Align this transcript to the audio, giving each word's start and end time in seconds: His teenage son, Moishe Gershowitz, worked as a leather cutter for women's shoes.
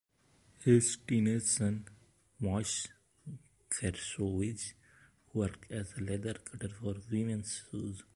His 0.65 0.97
teenage 1.07 1.43
son, 1.43 1.85
Moishe 2.41 2.87
Gershowitz, 3.69 4.73
worked 5.31 5.71
as 5.71 5.93
a 5.95 6.01
leather 6.01 6.33
cutter 6.33 6.69
for 6.69 6.95
women's 7.11 7.61
shoes. 7.69 8.03